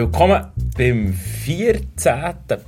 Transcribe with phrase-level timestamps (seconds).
[0.00, 2.12] Willkommen beim 14.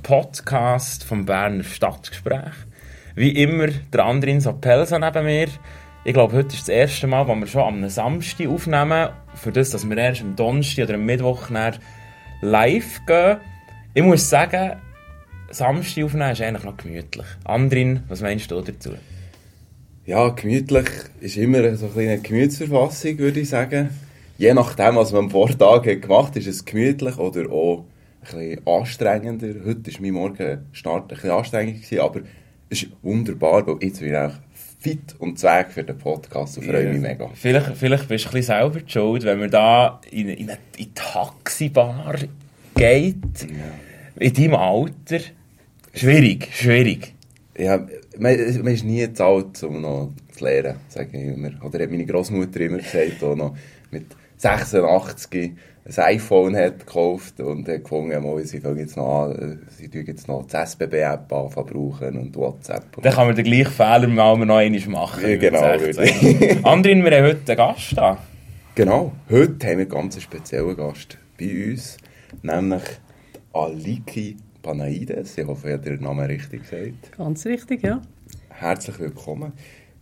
[0.03, 2.51] Podcast vom Berner Stadtgespräch.
[3.15, 5.47] Wie immer, der Andrin Sapelsa neben mir.
[6.03, 9.69] Ich glaube, heute ist das erste Mal, wo wir schon am Samstag aufnehmen, für das,
[9.69, 11.49] dass wir erst am Donnerstag oder am Mittwoch
[12.41, 13.37] live gehen.
[13.93, 14.73] Ich muss sagen,
[15.51, 17.27] Samstag aufnehmen ist eigentlich noch gemütlich.
[17.45, 18.89] Andrin, was meinst du dazu?
[20.05, 20.89] Ja, gemütlich
[21.21, 23.91] ist immer so eine Gemütsverfassung, würde ich sagen.
[24.41, 27.85] Je nachdem, was man am Vortag hat gemacht hat, ist es gemütlich oder auch
[28.21, 29.53] ein bisschen anstrengender.
[29.63, 32.21] Heute war mein Morgenstart ein bisschen anstrengend, gewesen, aber
[32.67, 34.33] es ist wunderbar, weil jetzt bin ich auch
[34.79, 37.29] fit und zweig für den Podcast und freue mich mega.
[37.35, 40.85] Vielleicht, vielleicht bist du ein bisschen selber schuld, wenn man da in, in eine in
[40.85, 42.15] die Taxibar
[42.73, 44.25] geht, ja.
[44.25, 45.19] in deinem Alter.
[45.93, 47.13] Schwierig, schwierig.
[47.59, 47.77] Ja,
[48.17, 51.51] man, man ist nie zu alt, um noch zu lernen, sage ich immer.
[51.63, 53.55] Oder hat meine Großmutter immer gesagt, auch noch
[53.91, 54.05] mit
[54.37, 59.89] 86 ein iPhone hat gekauft und hat gefunden, mal, sie fangen jetzt noch an, sie
[59.89, 62.97] tun jetzt noch das SBB-App brauchen und WhatsApp.
[62.97, 65.27] Und dann kann man den gleichen Fehler mal noch einmal machen.
[65.27, 66.69] Ja, genau.
[66.69, 68.17] Andrin, wir haben heute einen Gast da.
[68.75, 71.97] Genau, heute haben wir einen ganz speziellen Gast bei uns,
[72.43, 72.83] nämlich
[73.53, 75.37] Aliki Panaides.
[75.37, 77.17] Ich hoffe, ich habe den Namen richtig gesagt.
[77.17, 78.01] Ganz richtig, ja.
[78.49, 79.53] Herzlich willkommen.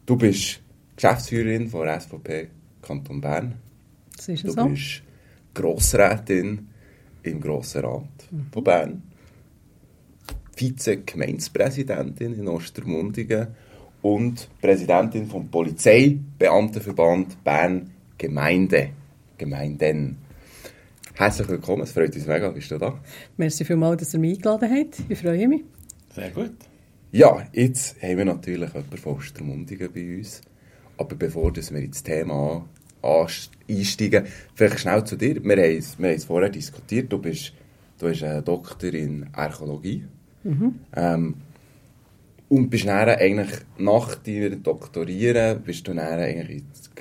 [0.09, 0.59] Du bist
[0.95, 2.47] Geschäftsführerin von SVP
[2.81, 3.53] Kanton Bern.
[4.15, 4.65] Das ist du so.
[4.65, 5.03] bist
[5.53, 6.67] Grossrätin
[7.21, 8.47] im Grossen Rat mhm.
[8.52, 9.03] von Bern.
[10.55, 13.49] Vize-Gemeindepräsidentin in Ostermundigen
[14.02, 18.89] und Präsidentin vom Polizeibeamtenverband Bern Gemeinde.
[19.37, 20.17] Gemeinden.
[21.13, 22.99] Herzlich willkommen, es freut uns mega, bist du da?
[23.37, 25.03] Merci vielmals, dass ihr mich eingeladen habt.
[25.07, 25.65] Ich freue mich.
[26.15, 26.68] Sehr gut.
[27.11, 30.41] Ja, jetzt haben wir natürlich jemanden von Ostermundigen bei uns.
[30.97, 32.67] Aber bevor wir ins Thema
[33.02, 35.43] einsteigen, vielleicht schnell zu dir.
[35.43, 37.11] Wir haben es, wir haben es vorher diskutiert.
[37.11, 37.53] Du bist,
[37.97, 40.05] du bist ein Doktor in Archäologie.
[40.43, 40.75] Mhm.
[40.95, 41.36] Ähm,
[42.49, 46.91] und bist dann eigentlich nach deinem Doktorieren bist du dann eigentlich ins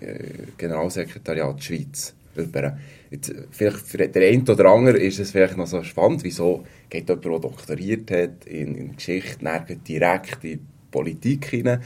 [0.56, 2.78] Generalsekretariat der Schweiz über.
[3.10, 7.08] Jetzt, vielleicht für den einen oder anderen ist es vielleicht noch so spannend, wieso geht
[7.08, 9.38] jemand, der doktoriert hat in, in Geschichte,
[9.86, 10.60] direkt in die
[10.90, 11.80] Politik hinein.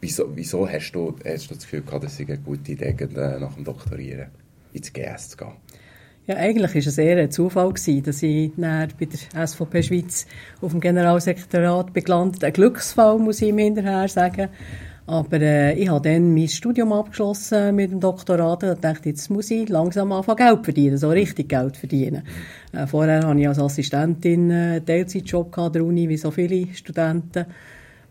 [0.00, 3.38] Wieso, wieso hast, du, hast du das Gefühl gehabt, dass es eine gute Idee äh,
[3.38, 4.28] nach dem Doktorieren
[4.72, 5.52] ins GS zu gehen?
[6.26, 10.26] Ja, eigentlich war es eher ein Zufall, gewesen, dass ich bei der SVP Schweiz
[10.60, 14.48] auf dem Generalsekretariat gelandet Ein Glücksfall, muss ich ihm hinterher sagen.
[15.10, 19.50] Aber äh, ich habe dann mein Studium abgeschlossen mit dem Doktorat und dachte, jetzt muss
[19.50, 22.22] ich langsam anfangen Geld verdienen, so richtig Geld verdienen.
[22.72, 27.46] Äh, vorher hatte ich als Assistentin einen Teilzeitjob an der Uni, wie so viele Studenten.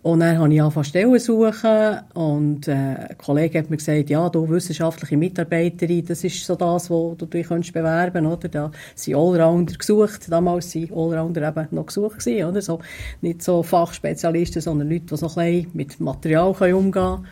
[0.02, 4.30] Und dann habe ich angefangen Stellen suchen und äh, ein Kollege hat mir gesagt, ja,
[4.30, 8.48] du wissenschaftliche Mitarbeiterin, das ist so das, wo du dich bewerben kannst, oder?
[8.48, 12.62] Da sind Allrounder gesucht, damals waren Allrounder eben noch gesucht gewesen, oder?
[12.62, 12.80] So,
[13.20, 17.28] nicht so Fachspezialisten, sondern Leute, die so ein bisschen mit Material können umgehen können.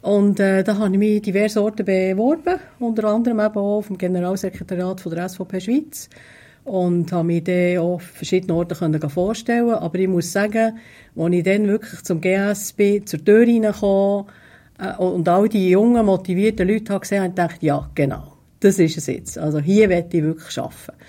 [0.00, 5.00] Und äh, da habe ich mich diverse Orte beworben, unter anderem eben auch vom Generalsekretariat
[5.00, 6.08] von der SVP Schweiz
[6.68, 8.74] und habe mich dann auch verschiedene Orte
[9.08, 10.78] vorstellen Aber ich muss sagen,
[11.16, 14.26] als ich dann wirklich zum GS bin, zur Tür reingekommen
[14.78, 18.98] äh, und all die jungen, motivierten Leute habe gesehen habe, dachte ja, genau, das ist
[18.98, 19.38] es jetzt.
[19.38, 21.02] Also hier werde ich wirklich arbeiten.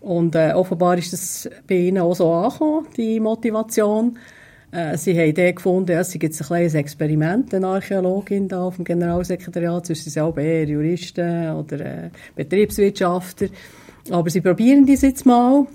[0.00, 4.18] Und äh, offenbar ist das bei ihnen auch so angekommen, die Motivation.
[4.72, 8.84] Äh, sie haben dann gefunden, es gibt ein kleines Experiment, eine Archäologin da auf dem
[8.84, 13.48] Generalsekretariat, sonst sind sie auch eher Juristen oder äh, Betriebswirtschaftler.
[14.10, 15.66] Aber sie probieren das jetzt mal.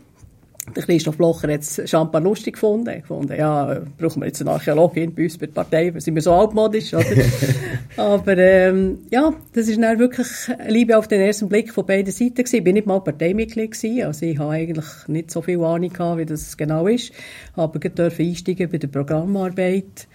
[0.75, 3.01] Der Christoph Blocher hat es scheinbar lustig gefunden.
[3.01, 6.31] Gefunden, ja, brauchen wir jetzt eine Archäologin bei uns bei der Partei, sind wir so
[6.33, 7.05] altmodisch, oder?
[7.97, 10.27] Aber, ähm, ja, das ist dann wirklich
[10.67, 12.57] Liebe auf den ersten Blick von beiden Seiten gewesen.
[12.57, 16.19] Ich bin nicht mal Parteimitglied gewesen, also ich habe eigentlich nicht so viel Ahnung gehabt,
[16.19, 17.11] wie das genau ist.
[17.55, 20.07] Aber ich durfte einsteigen bei der Programmarbeit.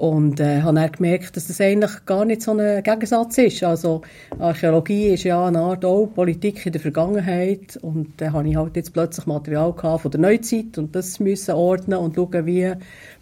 [0.00, 3.62] Und äh, habe dann gemerkt, dass das eigentlich gar nicht so ein Gegensatz ist.
[3.62, 4.00] Also
[4.38, 7.76] Archäologie ist ja eine Art auch Politik in der Vergangenheit.
[7.82, 11.20] Und da äh, habe ich halt jetzt plötzlich Material gehabt von der Neuzeit und das
[11.20, 12.72] müssen ordnen und schauen, wie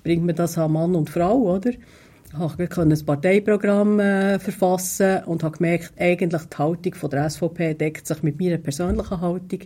[0.05, 1.71] bringt man das an Mann und Frau, oder?
[1.71, 7.75] Ich konnte ein Parteiprogramm äh, verfassen und habe gemerkt, eigentlich die Haltung von der SVP
[7.75, 9.61] deckt sich mit meiner persönlichen Haltung.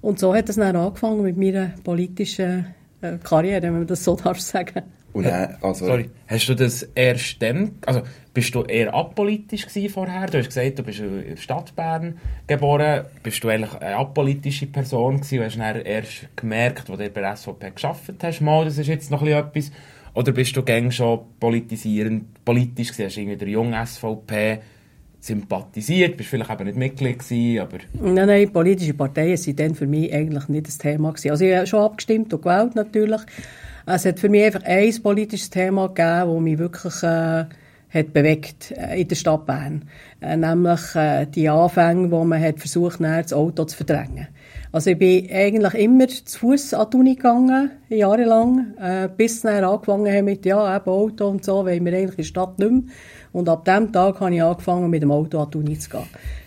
[0.00, 2.66] Und so hat es dann angefangen mit meiner politischen
[3.00, 4.84] äh, Karriere, wenn man das so darf sagen.
[5.16, 8.02] Und dann, also, Sorry, hast du das erst dann, also
[8.34, 10.26] bist du eher apolitisch vorher?
[10.26, 13.06] Du hast gesagt, du bist in der Stadt Bern geboren.
[13.22, 15.42] Bist du eigentlich eine apolitische Person gewesen?
[15.42, 19.10] hast dann erst gemerkt, wo du bei der SVP geschafft hast, mal, das ist jetzt
[19.10, 19.72] noch etwas.
[20.12, 23.06] Oder bist du gängig schon politisierend, politisch gewesen?
[23.06, 24.58] Hast du irgendwie der junge SVP
[25.18, 27.78] sympathisiert, bist vielleicht eben nicht Mitglied gewesen, aber...
[27.94, 31.30] Nein, nein, politische Parteien sind dann für mich eigentlich nicht das Thema gewesen.
[31.30, 33.22] Also ich habe schon abgestimmt und gewählt natürlich.
[33.88, 37.44] Es hat für mich einfach ein politisches Thema gegeben, das mich wirklich äh,
[37.96, 39.88] hat bewegt äh, in der Stadt Bern.
[40.20, 44.28] Äh, nämlich äh, die Anfänge, wo man hat versucht, das Auto zu verdrängen.
[44.72, 49.64] Also ich bin eigentlich immer zu Fuß an die Uni gegangen, jahrelang, äh, bis dann
[49.64, 52.70] angefangen haben mit, ja, eben Auto und so, weil wir eigentlich in der Stadt nicht
[52.70, 52.82] mehr.
[53.32, 56.02] Und ab dem Tag habe ich angefangen, mit dem Auto an die Uni zu gehen.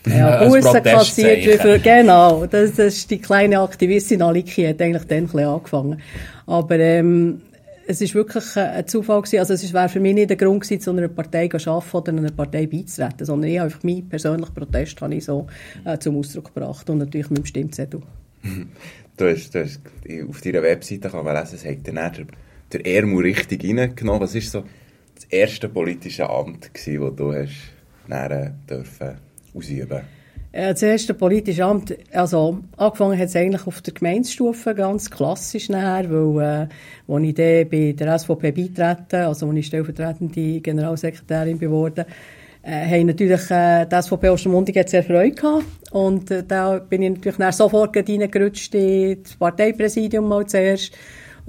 [0.16, 5.18] Ja, Bussen kassiert, für, genau, das, das ist die kleine Aktivistin Aliki, hat eigentlich dann
[5.18, 6.02] ein bisschen angefangen.
[6.48, 7.42] Aber, ähm,
[7.90, 9.40] es ist wirklich ein Zufall gewesen.
[9.40, 12.18] Also es wäre für mich nicht der Grund gewesen, zu einer Partei zu arbeiten oder
[12.20, 15.48] einer Partei beizutreten, sondern ich habe einfach meinen persönlichen Protest habe ich so
[15.86, 18.02] äh, zum Ausdruck gebracht und natürlich mit dem Stimmzettel.
[19.18, 19.82] Du hast, du hast
[20.30, 22.26] auf deiner Webseite kann man lesen, es hat der,
[22.72, 24.22] der Ermu richtig reingenommen.
[24.22, 24.64] Was war so
[25.14, 27.74] das erste politische Amt, das du hast
[28.08, 29.18] dann, dürfen
[29.54, 30.19] ausüben äh,
[30.52, 36.10] das erste politische Amt, also angefangen hat es eigentlich auf der Gemeindestufe, ganz klassisch nachher,
[36.10, 36.68] weil,
[37.10, 42.06] äh, als ich dann bei der SVP beitreten, also als ich stellvertretende Generalsekretärin geworden
[42.62, 45.66] äh, haben natürlich äh, die SVP Ostermundigen sehr Freude gehabt.
[45.92, 50.94] Und äh, da bin ich natürlich dann sofort reingerutscht ins Parteipräsidium mal zuerst.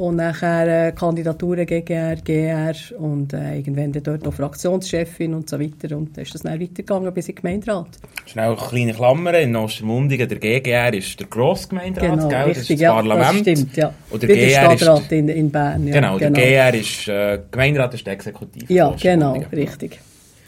[0.00, 5.94] Und nachher äh, Kandidaturen GGR, GR und äh, irgendwann dort noch Fraktionschefin und so weiter.
[5.94, 7.88] Und dann ist das dann weitergegangen bis in den Gemeinderat.
[8.24, 12.38] Schnell eine kleine Klammer, in Ostermundigen, der GGR ist der Grossgemeinderat, genau, gell?
[12.44, 13.46] Richtig, das ist das ja, Parlament.
[13.46, 13.94] Das stimmt, ja.
[14.08, 15.86] Und der Wie GR Stadtrat ist, in, in Bern.
[15.86, 18.70] Ja, genau, genau, der GR ist, äh, Gemeinderat ist der Exekutiv.
[18.70, 20.00] Ja, genau, richtig.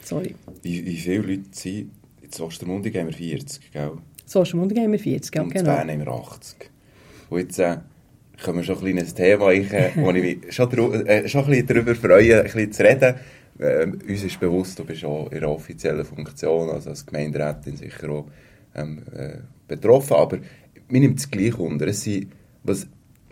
[0.03, 0.35] Sorry.
[0.63, 1.91] Wie, wie viele Leute sind,
[2.23, 3.91] in Ostermundigen haben wir 40, gell?
[4.35, 5.61] In Ostermundigen haben wir 40, ja, und genau.
[5.73, 6.71] in Bern haben wir 80.
[7.29, 7.77] Und jetzt, äh,
[8.43, 11.67] können wir schon ein kleines Thema, ich, äh, wo ich mich schon, äh, schon ein
[11.67, 13.15] darüber freue, ein bisschen zu reden.
[13.59, 18.11] Äh, uns ist bewusst, du bist auch in einer offiziellen Funktion, also als Gemeinderätin sicher
[18.11, 18.27] auch
[18.75, 19.39] ähm, äh,
[19.69, 20.39] betroffen, aber
[20.89, 21.87] mir nimmt es gleich unter.
[21.87, 22.29] Es sind,
[22.65, 22.87] was,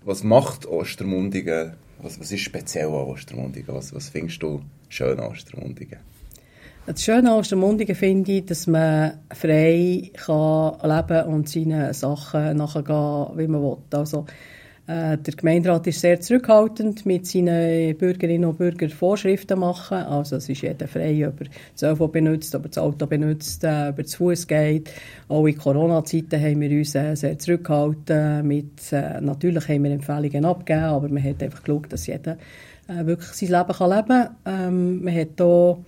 [0.05, 5.31] was macht Ostermundigen, was, was ist speziell an Ostermundigen, was, was findest du schön an
[5.31, 5.99] Ostermundigen?
[6.87, 13.38] Das Schöne an Ostermundigen finde ich, dass man frei kann leben und seine Sachen nachgehen,
[13.38, 13.76] wie man will.
[13.93, 14.26] Also,
[14.91, 19.99] äh, der Gemeinderat ist sehr zurückhaltend mit seinen Bürgerinnen und Bürgern Vorschriften machen.
[19.99, 23.63] Also es ist jeder frei, ob er das Auto benutzt, ob er das Auto benutzt,
[23.63, 24.91] äh, ob er zu Fuß geht.
[25.29, 28.45] Auch in Corona-Zeiten haben wir uns äh, sehr zurückgehalten.
[28.47, 32.37] Mit, natürlich haben wir Empfehlungen abgegeben, aber man hat einfach geschaut, dass jeder
[32.89, 34.37] wirklich sein Leben kann leben kann.
[34.45, 35.79] Ähm, man hat hier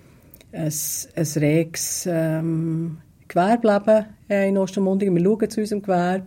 [0.52, 0.72] ein,
[1.16, 2.98] ein reges ähm,
[3.34, 5.16] äh, in Ostermundigen.
[5.16, 6.26] Wir schauen zu unserem Gewerbe.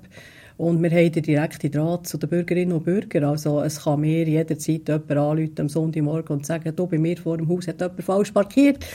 [0.58, 3.26] Und wir haben den direkten Draht zu den Bürgerinnen und Bürgern.
[3.26, 7.38] Also es kann mir jederzeit jemand anrufen am Sonntagmorgen und sagen, du, bei mir vor
[7.38, 8.86] dem Haus hat jemand falsch parkiert.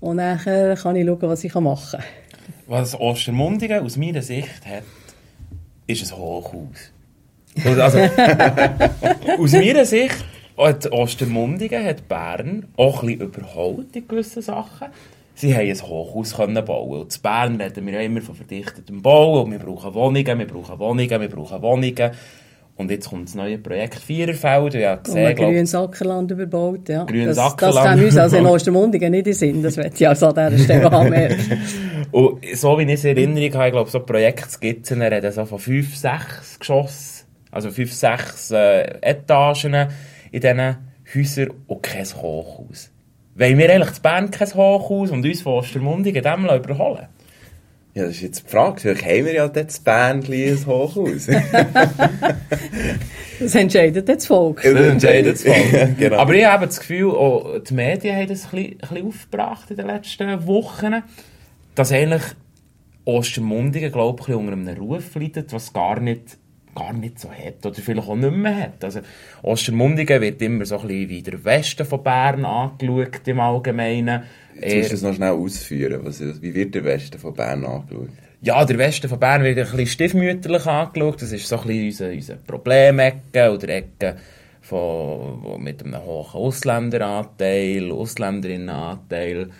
[0.00, 2.04] Und dann kann ich schauen, was ich machen kann.
[2.66, 4.82] Was Ostermundigen aus meiner Sicht hat,
[5.86, 6.92] ist ein Hochhaus.
[7.64, 7.98] Also,
[9.38, 10.24] aus meiner Sicht
[10.58, 14.88] hat Ostermundigen hat Bern auch ein bisschen überholt in gewissen Sachen
[15.36, 17.00] sie haben ein Hochhaus können bauen.
[17.02, 20.46] Und in Bern reden wir ja immer von verdichtetem Bau und wir brauchen Wohnungen, wir
[20.46, 22.10] brauchen Wohnungen, wir brauchen Wohnungen.
[22.76, 24.74] Und jetzt kommt das neue Projekt Viererfeld.
[24.74, 27.04] Ja, gesehen, und grünes Ackerland überbaut, ja.
[27.04, 27.76] Grünes das, Ackerland.
[27.76, 29.62] Das kann uns also in Ostermundigen nicht in Sinn.
[29.62, 31.14] Das wird ja also an dieser Stelle haben.
[32.10, 35.58] und so wie ich es in Erinnerung habe, ich glaube, so Projektskizzen reden so von
[35.58, 39.88] fünf, sechs Geschossen, also fünf, sechs äh, Etagen
[40.30, 40.76] in diesen
[41.14, 42.90] Häusern und kein Hochhaus.
[43.38, 47.08] Wollen wir eigentlich zu Bern kein Hochhaus und uns von Ostermundigen dem überholen?
[47.92, 48.80] Ja, das ist jetzt die Frage.
[48.80, 51.26] Vielleicht haben wir ja dort zu Bern ein Hochhaus.
[53.40, 54.62] das entscheidet das Volk.
[54.62, 55.98] Das entscheidet das Volk.
[55.98, 56.16] genau.
[56.16, 59.70] Aber ich habe das Gefühl, auch die Medien haben das ein bisschen, ein bisschen aufgebracht
[59.70, 61.02] in den letzten Wochen,
[61.74, 62.22] dass eigentlich
[63.04, 66.38] Ostermundigen, glaube ich, unter einem Ruf leidet, was gar nicht
[66.76, 68.84] gar nicht so hat oder vielleicht auch nicht mehr hat.
[68.84, 69.00] Also
[69.42, 74.22] Ostermundigen wird immer so ein bisschen wie der Westen von Bern angeschaut im Allgemeinen.
[74.54, 76.00] Jetzt musst du das noch schnell ausführen.
[76.04, 78.10] Was, wie wird der Westen von Bern angeschaut?
[78.42, 81.22] Ja, der Westen von Bern wird ein bisschen stiefmütterlich angeschaut.
[81.22, 84.16] Das ist so ein bisschen unser, unser Problemecke oder Ecke
[84.60, 89.50] von, mit einem hohen Ausländeranteil, Ausländerinnenanteil.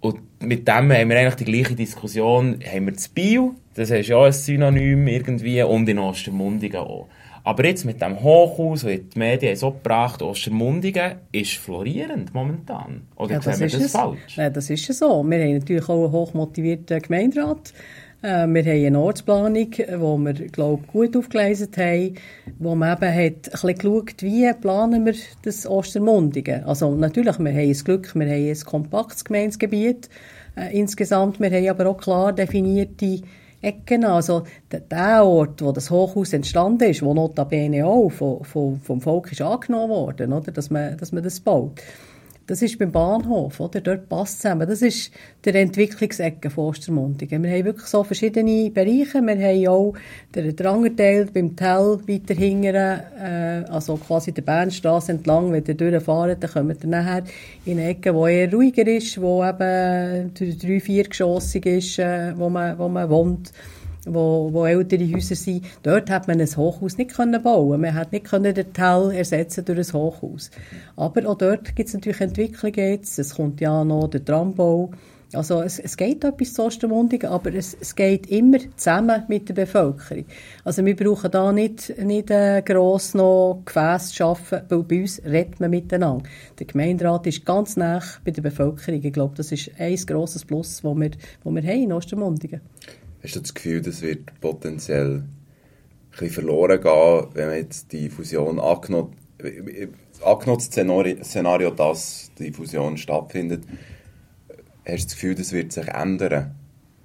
[0.00, 4.08] Und mit dem haben wir eigentlich die gleiche Diskussion, haben wir das Bio, das ist
[4.08, 7.08] ja auch ein Synonym irgendwie, und in Ostermundigen auch.
[7.46, 13.02] Aber jetzt mit dem Hochhaus, das die Medien so gebracht Ostermundigen ist florierend momentan.
[13.14, 13.92] Oder ja, sehen wir das es.
[13.92, 14.36] falsch?
[14.36, 15.22] Ja, das ist ja so.
[15.22, 17.72] Wir haben natürlich auch einen hochmotivierten Gemeinderat
[18.26, 19.68] Äh, wir haben eine Ortsplanung,
[19.98, 22.14] wo wir, glaube gut aufgelesen haben,
[22.58, 26.64] wo man eben hat ein bisschen geschaut, wie planen wir das Ostermundigen.
[26.64, 30.10] Also natürlich, wir haben das Glück, wir haben ein kompaktes Gemeindegebiet
[30.56, 33.20] äh, insgesamt, wir haben aber auch klar definierte
[33.62, 34.04] Ecken.
[34.04, 34.42] Also
[34.72, 39.90] der Ort, wo das Hochhaus entstanden ist, wo notabene auch vom, vom Volk ist angenommen
[39.90, 40.50] worden, oder?
[40.50, 41.80] Dass, man, dass man das baut.
[42.48, 43.80] Das ist beim Bahnhof, oder?
[43.80, 44.68] Dort passt zusammen.
[44.68, 45.10] Das ist
[45.44, 47.42] der Entwicklungsecke von Ostermundigen.
[47.42, 49.20] Wir haben wirklich so verschiedene Bereiche.
[49.20, 49.94] Wir haben auch
[50.32, 55.50] den, den Teil beim Tell weiter hingern, äh, also quasi der Bernstraße entlang.
[55.50, 57.24] Wenn ihr durchfahrt, dann kommt ihr nachher
[57.64, 62.78] in eine Ecke, die eher ruhiger ist, wo eben drei, viergeschossig ist, äh, wo man,
[62.78, 63.52] wo man wohnt
[64.06, 67.80] wo, wo ältere Häuser sind, dort hat man ein Hochhaus nicht können bauen.
[67.80, 70.50] Man hat nicht können den Teil ersetzen durch ein Hochhaus.
[70.96, 73.18] Aber auch dort gibt es natürlich Entwicklungen jetzt.
[73.18, 74.90] Es kommt ja noch der Trambau.
[75.32, 79.54] Also es, es geht etwas zu Ostermundigen, aber es, es geht immer zusammen mit der
[79.54, 80.24] Bevölkerung.
[80.64, 85.20] Also wir brauchen da nicht, nicht äh, gross noch Gefäße zu schaffen, weil bei uns
[85.24, 86.24] redet man miteinander.
[86.58, 89.02] Der Gemeinderat ist ganz nah bei der Bevölkerung.
[89.02, 92.60] Ich glaube, das ist ein grosses Plus, das wir, das wir haben in Ostermundigen.
[93.26, 95.24] Hast du das Gefühl, das wird potenziell
[96.20, 99.16] ein verloren gehen, wenn man jetzt die Fusion angenommen,
[100.24, 103.64] angenommen Szenario, dass die Fusion stattfindet,
[104.86, 106.54] hast du das Gefühl, das wird sich ändern?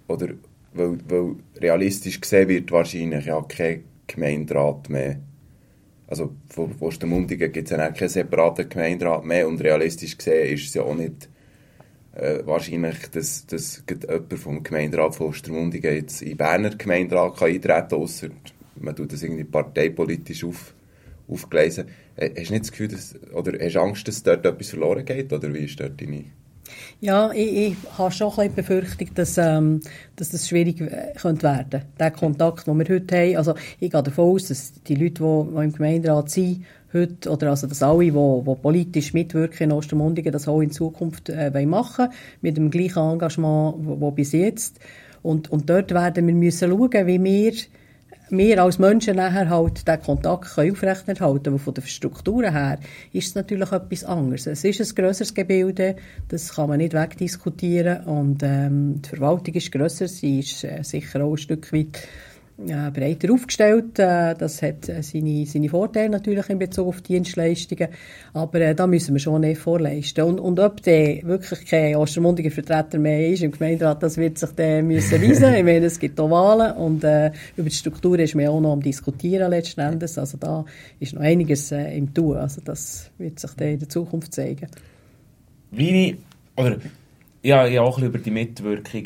[0.08, 0.28] Oder
[0.74, 5.18] weil, weil realistisch gesehen wird wahrscheinlich ja kein Gemeinderat mehr.
[6.06, 10.76] Also von Ostermundigen gibt es ja keinen separaten Gemeinderat mehr und realistisch gesehen ist es
[10.76, 11.31] ja auch nicht
[12.22, 17.90] äh, wahrscheinlich, dass, dass jemand vom Gemeinderat von Ostermundigen jetzt in Berner Gemeinderat kann eintreten
[17.90, 18.30] kann, ausser
[18.82, 20.74] man tut das irgendwie parteipolitisch auf,
[21.28, 21.86] aufgelesen.
[22.16, 25.32] Äh, hast du nicht das Gefühl, dass, oder hast Angst, dass dort etwas verloren geht,
[25.32, 26.26] oder wie ist dort deine...
[27.00, 29.82] Ja, ich, ich habe schon ein bisschen Befürchtung, dass, ähm,
[30.16, 30.84] dass das schwierig
[31.20, 34.96] könnte werden Der Kontakt, den wir heute haben, also ich gehe davon aus, dass die
[34.96, 39.70] Leute, die, die im Gemeinderat sind, heute, oder also, dass alle, die, die politisch mitwirken
[39.70, 42.10] in Ostermundigen, das auch in Zukunft äh, machen
[42.42, 44.80] mit dem gleichen Engagement, wie bis jetzt.
[45.22, 47.54] Und, und dort werden wir müssen schauen, wie wir
[48.32, 51.60] wir als Menschen nachher halt den Kontakt aufrechterhalten können.
[51.60, 52.80] Von den Strukturen her
[53.12, 54.48] ist es natürlich etwas anderes.
[54.48, 55.96] Es ist ein grösseres Gebilde,
[56.30, 58.06] das kann man nicht wegdiskutieren.
[58.06, 62.08] Und ähm, die Verwaltung ist grösser, sie ist äh, sicher auch ein Stück weit
[62.68, 63.98] äh, breiter aufgestellt.
[64.00, 67.90] Äh, das hat äh, seine, seine Vorteile natürlich in Bezug auf Dienstleistungen.
[68.34, 70.24] Aber äh, da müssen wir schon nicht vorleisten.
[70.24, 74.52] Und, und ob der wirklich kein Ostermundiger Vertreter mehr ist im Gemeinderat, das wird sich
[74.52, 75.54] dann müssen weisen.
[75.56, 78.74] ich meine, es gibt auch Wahlen und äh, über die Struktur ist man auch noch
[78.74, 80.18] am diskutieren letzten Endes.
[80.18, 80.66] Also da
[81.00, 82.38] ist noch einiges äh, im Tun.
[82.38, 84.68] Also das wird sich dann in der Zukunft zeigen.
[85.72, 86.18] Wie,
[86.56, 86.78] oder,
[87.44, 89.04] ja, ja auch ein bisschen über die Mitwirkung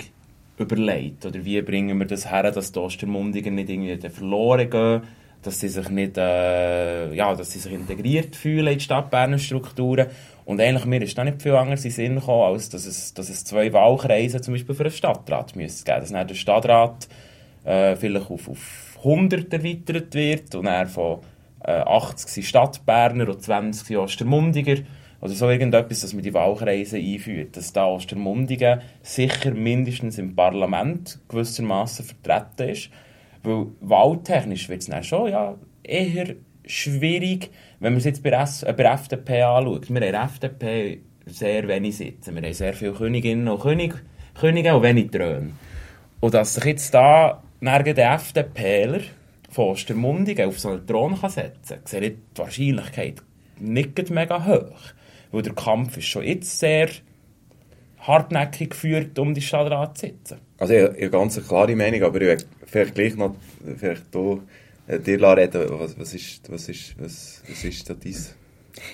[0.57, 1.25] überlegt?
[1.25, 5.01] Oder wie bringen wir das her, dass die Ostermundiger nicht irgendwie verloren gehen,
[5.41, 10.07] dass sie sich nicht, äh, ja, dass sie sich integriert fühlen in die Stadtberner Strukturen.
[10.45, 13.29] Und eigentlich, mir ist da nicht viel anderes in Sinn gekommen, als dass es, dass
[13.29, 16.01] es zwei Wahlkreise zum Beispiel für einen Stadtrat müsste geben.
[16.01, 17.07] Dass dann der Stadtrat
[17.63, 21.19] äh, vielleicht auf, auf 100 erweitert wird und er von
[21.63, 24.83] äh, 80 sind Stadtberner und 20 sind Ostermundiger.
[25.25, 27.57] Oder so irgendetwas, dass man die Wahlkreise einführt.
[27.57, 32.91] Dass da Ostermundigen sicher mindestens im Parlament gewissermaßen vertreten ist.
[33.41, 36.35] Weil wahltechnisch wird es dann schon ja, eher
[36.67, 39.89] schwierig, wenn man es jetzt bei, S äh, bei FDP anschaut.
[39.89, 42.31] Wir haben FDP sehr wenig Sitze.
[42.35, 43.95] Wir haben sehr viele Königinnen und König,
[44.39, 45.53] Könige und wenig Throne.
[46.19, 48.99] Und dass sich jetzt da der FDPler
[49.49, 53.23] von Ostermundigen auf so einen Thron kann setzen kann, sehe ich die Wahrscheinlichkeit
[53.59, 54.93] nicht mega hoch.
[55.35, 56.87] Weil der Kampf ist schon jetzt sehr
[57.99, 60.37] hartnäckig geführt, um die Stadtrat zu sitzen.
[60.57, 63.35] Also ich, ich habe ganz eine klare Meinung, aber ich werde vielleicht gleich noch
[63.77, 64.03] vielleicht
[64.87, 68.33] äh, dir reden, was, was, ist, was, ist, was, was ist da dies?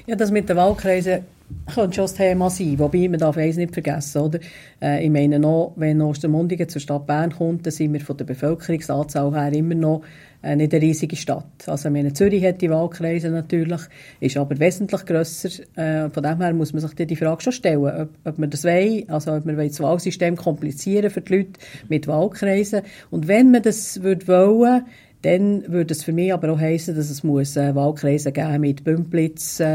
[0.07, 1.25] Ja, das mit den Wahlkreisen
[1.73, 4.39] könnte schon das Thema sein, wobei man darf eines nicht vergessen, oder?
[4.81, 8.25] Äh, ich meine noch, wenn Ostermundigen zur Stadt Bern kommt, dann sind wir von der
[8.25, 10.01] Bevölkerungsanzahl her immer noch
[10.43, 11.67] nicht eine riesige Stadt.
[11.67, 13.81] Also ich meine, Zürich hat die Wahlkreise natürlich,
[14.19, 15.49] ist aber wesentlich grösser.
[15.75, 18.63] Äh, von dem her muss man sich die Frage schon stellen, ob, ob man das
[18.63, 22.81] will, also ob man das Wahlsystem komplizieren für die Leute mit Wahlkreisen.
[23.11, 24.85] Und wenn man das würde wollen,
[25.21, 28.83] dann würde es für mich aber auch heißen, dass es muss äh, Wahlkreise geben mit
[28.83, 29.65] Bümplitz, äh,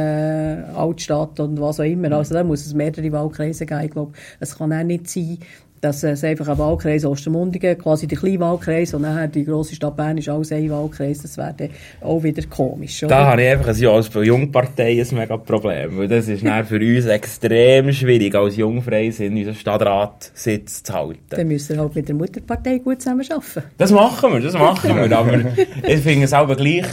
[0.75, 2.11] Altstadt und was auch immer.
[2.13, 3.85] Also da muss es mehrere Wahlkreise geben.
[3.85, 5.39] Ich glaube, es kann auch nicht sein,
[5.87, 9.97] dass es einfach ein Wahlkreis Ostermundigen, quasi der kleine Wahlkreis und nachher die grosse Stadt
[9.97, 13.15] Bern ist alles ein Wahlkreis, das wäre dann auch wieder komisch, oder?
[13.15, 16.81] Da habe ich einfach als, als Jungpartei ein mega Problem, weil das ist dann für
[16.81, 21.21] uns extrem schwierig, als Jungfreisinn unseren Stadtratssitz zu halten.
[21.29, 23.63] Dann müsst ihr halt mit der Mutterpartei gut zusammen arbeiten.
[23.79, 25.39] Das machen wir, das machen wir, aber
[25.87, 26.87] ich finde es auch gleich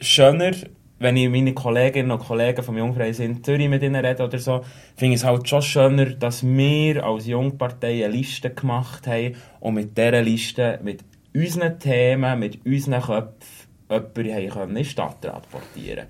[0.00, 0.52] schöner,
[0.98, 4.64] wenn ich meine Kolleginnen und Kollegen vom Jungfreisinn in Zürich mit ihnen rede oder so,
[4.96, 9.74] finde ich es halt schon schöner, dass wir als Jungpartei eine Liste gemacht haben und
[9.74, 16.06] mit dieser Liste, mit unseren Themen, mit unseren Köpfen, jemanden haben in den Stadtrat portieren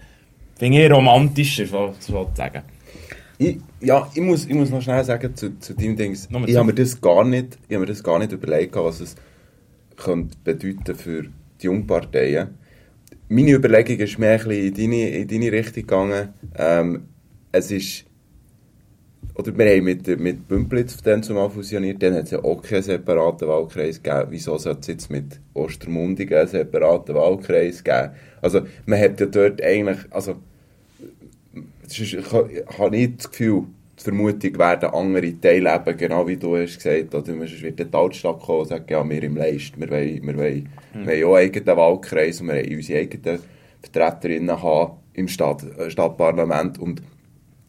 [0.59, 2.63] Finde ich romantischer, sozusagen.
[3.39, 6.13] Ich, ja, ich muss, ich muss noch schnell sagen zu, zu deinem Ding.
[6.13, 9.15] Ich habe mir das gar nicht, ich habe mir das gar nicht überlegt, was es
[9.97, 11.23] könnte bedeuten für
[11.61, 12.59] die Jungparteien
[13.29, 16.29] meine Überlegung ist mehr ein in deine, in deine Richtung gegangen.
[16.57, 17.09] Ähm,
[17.53, 18.05] es ist,
[19.35, 22.83] oder wir haben mit, mit Bümplitz dann zumal fusioniert, dann hat es ja auch keinen
[22.83, 24.29] separaten Wahlkreis gegeben.
[24.31, 28.11] Wieso sollte es jetzt mit Ostermundigen einen separaten Wahlkreis geben?
[28.41, 30.37] Also, man hat ja dort eigentlich, also,
[31.87, 33.65] ist, ich habe nicht das Gefühl,
[33.99, 37.97] die Vermutung werden andere teilhaben, genau wie du hast gesagt, oder man wird in die
[37.97, 41.07] Altstadt kommen und sagen, ja, wir im Leist, wir wollen, wir wollen, mhm.
[41.07, 43.39] wir haben auch einen eigenen Wahlkreis und wir wollen unsere eigenen
[43.83, 47.03] Vertreterinnen haben im Stadt, äh, Stadtparlament und,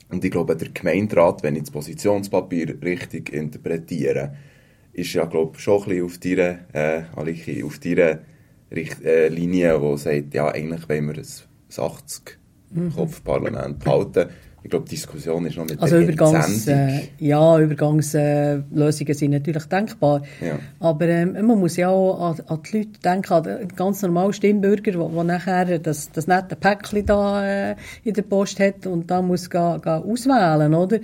[0.09, 4.35] und ich glaube, der Gemeinderat, wenn ich das Positionspapier richtig interpretiere,
[4.93, 8.19] ist ja, glaube ich, schon ein bisschen auf deiner, äh, Aliki, auf deiner
[8.71, 13.89] Richt äh, Linie, die sagt, ja, eigentlich wollen wir ein 80-Kopf-Parlament mhm.
[13.89, 14.29] halten
[14.61, 19.31] ich glaube, die Diskussion ist noch mit also der Übergangs, äh, Ja, Übergangslösungen äh, sind
[19.31, 20.23] natürlich denkbar.
[20.41, 20.59] Ja.
[20.79, 24.33] Aber ähm, man muss ja auch an, an, die Leute denken, an den ganz normalen
[24.33, 29.21] Stimmbürger, der nachher das, das nette Päckchen da äh, in der Post hat und da
[29.21, 30.99] muss gehen, gehen auswählen, oder?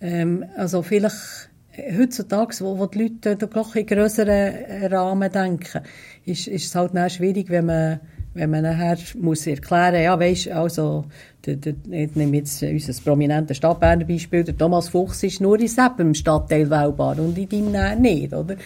[0.00, 1.50] Ähm, also vielleicht
[1.98, 5.82] heutzutage, wo, wo die Leute doch in grösseren Rahmen denken,
[6.24, 8.00] ist, ist es halt schwierig, wenn man
[8.34, 11.04] wenn man nachher muss erklären, ja, weisst, also,
[11.44, 15.68] der, der, ich nehme jetzt unser prominentes Stadtberner Beispiel, der Thomas Fuchs ist nur in
[15.68, 18.56] seinem Stadtteil wählbar und in deinem nicht, oder?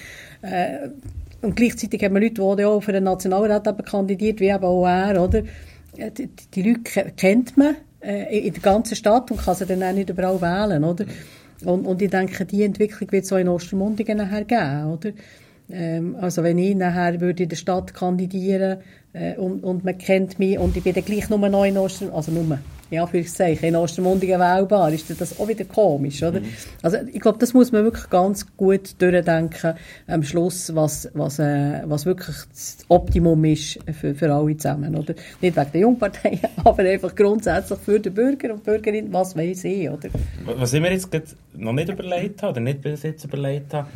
[0.42, 0.88] Äh,
[1.40, 4.87] und gleichzeitig haben wir Leute, die auch für den Nationalrat eben kandidiert, wie eben auch
[4.87, 5.42] er, oder?
[5.97, 9.92] Die, die Leute kennt man äh, in der ganzen Stadt und kann sie dann auch
[9.92, 11.04] nicht überall wählen, oder?
[11.64, 15.12] Und, und ich denke, die Entwicklung wird es auch in Ostermundigen nachher geben, oder?
[15.71, 18.79] Ähm, also wenn ich nachher würde in der Stadt kandidieren
[19.14, 22.14] äh, und, und man kennt mich und ich bin dann gleich nur noch in Ostermundigen,
[22.14, 22.59] also nur,
[22.90, 26.40] ja, für Zeichen, in Ostermundigen wählbar, ist das auch wieder komisch, oder?
[26.40, 26.48] Mhm.
[26.83, 29.74] Also ich glaube, das muss man wirklich ganz gut durchdenken
[30.07, 35.14] am Schluss, was, was, äh, was wirklich das Optimum ist für, für alle zusammen, oder?
[35.40, 39.88] Nicht wegen der Jungpartei, aber einfach grundsätzlich für den Bürger und Bürgerin, was weiß ich,
[39.88, 40.11] oder?
[40.44, 41.09] Was ich mir jetzt
[41.55, 43.88] noch nicht überlegt habe, oder nicht bis jetzt überlegt habe,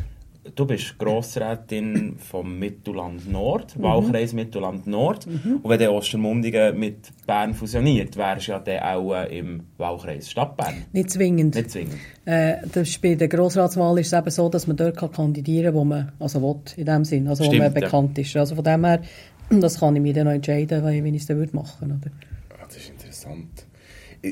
[0.55, 3.83] du bist Grossrätin vom Mittelland Nord, mhm.
[3.83, 5.27] Wahlkreis Mittelland Nord.
[5.27, 5.59] Mhm.
[5.61, 10.29] Und wenn der Ostermundigen mit Bern fusioniert, wärst du ja dann auch äh, im Wahlkreis
[10.29, 10.85] Stadt Bern.
[10.91, 11.55] Nicht zwingend.
[11.55, 11.95] Nicht zwingend.
[12.25, 15.75] Äh, das bei der Grossratswahl ist es eben so, dass man dort kann kandidieren kann,
[15.75, 18.23] wo man also will, in dem Sinn, also Stimmt, wo man bekannt ja.
[18.23, 18.35] ist.
[18.35, 19.01] Also von dem her,
[19.49, 22.11] das kann ich mir dann noch entscheiden, wenn ich es dann machen würde.
[22.49, 23.68] Ah, das ist interessant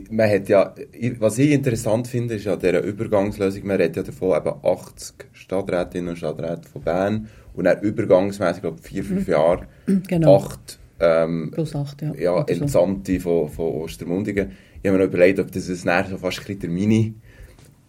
[0.09, 0.73] man hat ja,
[1.19, 6.09] was ich interessant finde, ist ja dieser Übergangslösung, man redet ja davon, eben 80 Stadträtinnen
[6.09, 9.33] und Stadträte von Bern und dann übergangsmäßig, glaube vier, fünf mhm.
[9.33, 9.67] Jahre,
[10.07, 10.37] genau.
[10.37, 12.13] acht, ähm, Plus acht, ja.
[12.15, 14.51] ja Entsandte von, von Ostermundigen.
[14.81, 17.13] Ich habe mir noch überlegt, ob das jetzt so fast ein der Mini-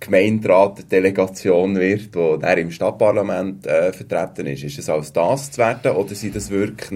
[0.01, 4.63] Gemeinderat-Delegation wird, die dann im Stadtparlament äh, vertreten ist.
[4.63, 6.93] Ist es als das zu werten oder sind das wirklich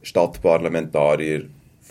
[0.00, 1.44] Stadtparlamentarier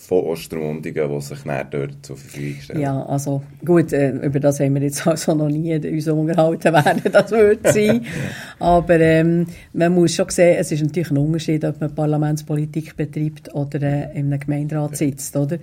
[0.07, 2.79] von Ostermundigen, die sich dann dort zur Verfügung stellen.
[2.79, 7.01] Ja, also gut, äh, über das haben wir jetzt also noch nie uns unterhalten werden,
[7.11, 8.05] das wird sein.
[8.57, 13.53] Aber ähm, man muss schon sehen, es ist natürlich ein Unterschied, ob man Parlamentspolitik betreibt
[13.53, 15.57] oder äh, in einem Gemeinderat sitzt, oder?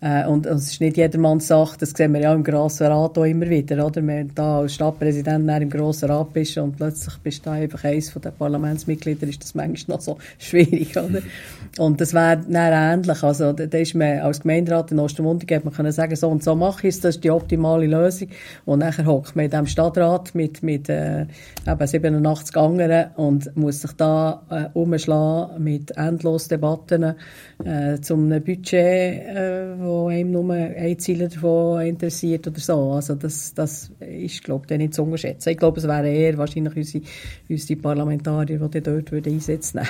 [0.00, 3.18] Äh, und, und, es ist nicht jedermanns Sache, das sehen wir ja im Grossen Rat
[3.18, 4.06] auch immer wieder, oder?
[4.06, 7.82] Wenn du da als Stadtpräsident im Grossen Rat bist und plötzlich bist du da einfach
[7.82, 11.20] eines von den Parlamentsmitgliedern, ist das manchmal noch so schwierig, oder?
[11.78, 15.74] Und das wäre dann ähnlich, also da ist man als Gemeinderat in Ostermundigen, hätte man
[15.74, 18.28] können sagen, so und so mache ich es, das ist die optimale Lösung.
[18.64, 21.26] Und nachher hockt man in diesem Stadtrat mit, mit äh,
[21.66, 27.14] eben 87 anderen und muss sich da äh, umschlagen mit endlosen Debatten
[27.64, 32.92] äh, zum Budget, äh, wo einem nur ein Ziel davon interessiert oder so.
[32.92, 35.50] Also das, das ist, glaube ich, nicht zu unterschätzen.
[35.50, 37.04] Ich glaube, es wären eher wahrscheinlich unsere,
[37.48, 39.88] unsere Parlamentarier, die dort einsetzen würden.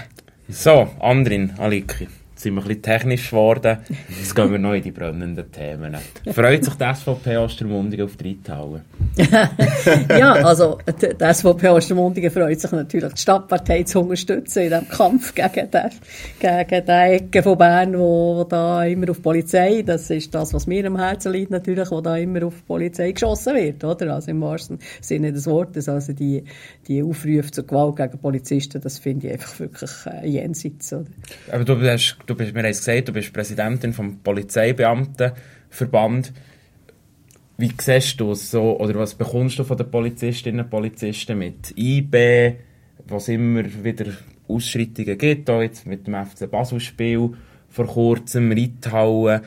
[0.48, 3.78] So, Andrin, Aliki, sind wir ein bisschen technisch geworden.
[4.08, 5.96] Jetzt gehen wir noch in die brennenden Themen.
[6.32, 8.84] Freut sich die SVP Ostermundigen auf die Reithalle?
[10.18, 14.88] ja, also die, die SVP Ostermundigen freut sich natürlich, die Stadtpartei zu unterstützen in diesem
[14.88, 15.88] Kampf gegen die,
[16.38, 20.54] gegen die Ecke von Bern, wo, wo da immer auf die Polizei, das ist das,
[20.54, 24.14] was mir am Herzen liegt natürlich, wo da immer auf die Polizei geschossen wird, oder?
[24.14, 26.44] Also im wahrsten Sinne des Wortes, also die,
[26.86, 31.06] die Aufrufe zur Gewalt gegen Polizisten, das finde ich einfach wirklich äh, jenseits, oder?
[31.50, 36.32] Aber du bist, du bist, mir hast gesagt, du bist Präsidentin vom Polizeibeamtenverband.
[37.56, 41.76] Wie siehst du es so, oder was bekommst du von den Polizistinnen und Polizisten mit
[41.76, 42.54] IB,
[43.08, 44.12] was immer wieder
[44.46, 47.30] Ausschreitungen gibt, auch jetzt mit dem FC Basel-Spiel
[47.68, 49.40] vor kurzem, Reithauen,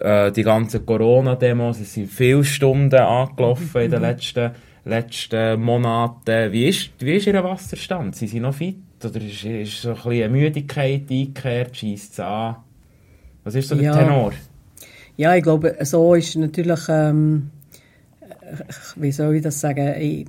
[0.00, 4.06] äh, die ganzen Corona-Demos, es sind viele Stunden angelaufen in den mhm.
[4.06, 4.50] letzten,
[4.84, 6.52] letzten Monaten.
[6.52, 8.16] Wie ist, wie ist Ihr Wasserstand?
[8.16, 8.76] Sind Sie noch fit?
[9.04, 12.56] Oder ist, ist so ein bisschen eine Müdigkeit eingekehrt, schießt es an?
[13.44, 13.96] Was ist so der ja.
[13.96, 14.32] Tenor?
[15.16, 17.50] Ja, ich glaube, so ist natürlich, ähm,
[18.96, 20.26] wie soll ich das sagen, ich,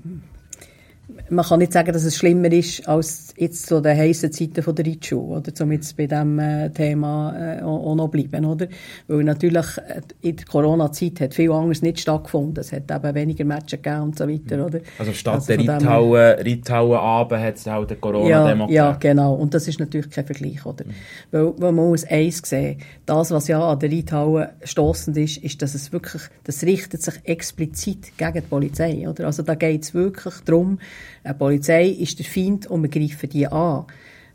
[1.30, 4.76] man kann nicht sagen, dass es schlimmer ist als jetzt zu den heißen Zeiten von
[4.76, 8.68] der Reitschule, oder, um jetzt bei diesem äh, Thema äh, auch noch bleiben, oder?
[9.08, 12.62] Weil natürlich äh, in der Corona-Zeit hat viel anderes nicht stattgefunden.
[12.62, 14.64] Es hat eben weniger Matches gegeben und so weiter, mhm.
[14.64, 14.80] oder?
[15.00, 19.34] Also statt also der Reithauen-Abend hat es halt eine Corona-Demo ja, ja, genau.
[19.36, 20.86] Und das ist natürlich kein Vergleich, oder?
[20.86, 20.92] Mhm.
[21.32, 25.62] Weil, weil man muss eins sehen, das, was ja an der Reithauen stossend ist, ist,
[25.62, 29.26] dass es wirklich, das richtet sich explizit gegen die Polizei, oder?
[29.26, 30.80] Also da geht es wirklich darum,
[31.26, 32.90] die Polizei ist der Feind und wir
[33.24, 33.86] greifen die an.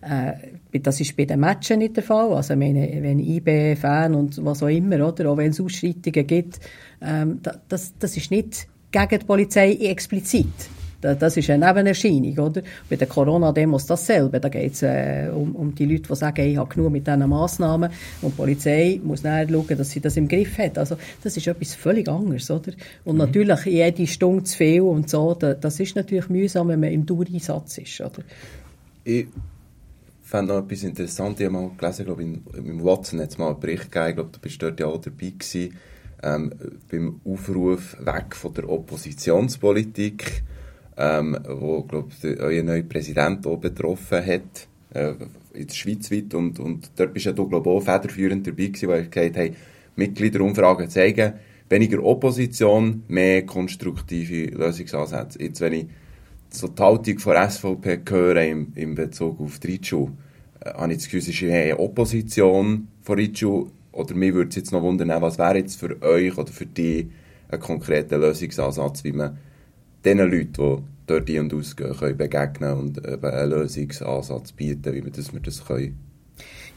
[0.01, 2.33] Äh, das ist bei den Matchen nicht der Fall.
[2.33, 6.61] Also, meine, wenn IB-Fan und was auch immer, oder, auch wenn es Ausschreitungen gibt,
[7.03, 10.46] ähm, das, das ist nicht gegen die Polizei explizit.
[11.01, 12.62] Das ist eine Nebenerscheinung, oder?
[12.90, 14.40] Bei den Corona-Demos dasselbe.
[14.40, 17.29] Da geht es äh, um, um die Leute, die sagen, ich habe genug mit diesen
[17.29, 17.90] Massnahmen.
[18.20, 20.77] Und die Polizei muss dann schauen, dass sie das im Griff hat.
[20.77, 22.72] Also, das ist etwas völlig anderes, oder?
[23.05, 23.18] Und mhm.
[23.18, 27.79] natürlich, jede Stunde zu viel und so, das ist natürlich mühsam, wenn man im Dauereinsatz
[27.79, 28.24] ist, oder?
[29.09, 29.27] Ich
[30.21, 31.40] fand noch etwas interessant.
[31.40, 34.14] Ich habe mal gelesen, glaube in, im Watson hat es mal einen Bericht gegeben, ich
[34.16, 35.79] glaube, du bist dort ja auch dabei gewesen,
[36.23, 36.53] ähm,
[36.90, 40.42] beim Aufruf weg von der Oppositionspolitik
[40.99, 45.14] ähm, wo, glaube ich, euer neuer Präsident auch betroffen hat, äh,
[45.55, 46.35] in der Schweiz weit.
[46.35, 49.38] Und, und dort bist ja du, glaube ich, auch federführend dabei gewesen, weil ich gesagt
[49.38, 49.55] habe,
[49.97, 51.33] Mitgliederumfragen zeigen,
[51.71, 55.42] weniger Opposition, mehr konstruktive Lösungsansätze.
[55.42, 55.87] Jetzt, wenn ich
[56.50, 60.11] so die Haltung von SVP höre in, in Bezug auf die Ritschu,
[60.61, 64.72] äh, habe ich das Gefühl, ist eine Opposition von Ritschu, oder mir würde es jetzt
[64.72, 67.11] noch wundern, was wäre jetzt für euch oder für die
[67.48, 69.38] ein konkreter Lösungsansatz, wie man
[70.04, 75.11] den Leuten, die dort ein- und ausgehen, können begegnen und einen Lösungsansatz bieten, wie wir
[75.11, 76.08] das, wir das können.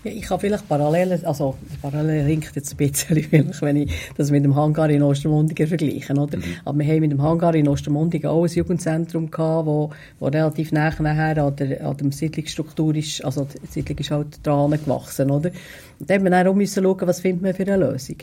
[0.03, 4.43] Ja, ich habe vielleicht parallel, also parallel ringt jetzt ein bisschen, wenn ich das mit
[4.43, 6.37] dem Hangar in Ostermundigen vergleiche, oder?
[6.37, 6.43] Mhm.
[6.65, 10.71] Aber wir haben mit dem Hangar in Ostermundigen auch ein Jugendzentrum gehabt, wo, wo relativ
[10.71, 15.29] nah nachher an, der, an der Siedlungsstruktur ist, also die Siedlung ist halt dran gewachsen,
[15.29, 15.51] oder?
[15.99, 18.17] Und da haben wir dann auch müssen schauen, was finden wir für eine Lösung.